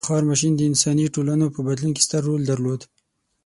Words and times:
•بخار 0.03 0.23
ماشین 0.31 0.53
د 0.55 0.61
انساني 0.69 1.05
ټولنو 1.15 1.45
په 1.55 1.59
بدلون 1.67 1.91
کې 1.95 2.05
ستر 2.07 2.21
رول 2.27 2.41
درلود. 2.51 2.81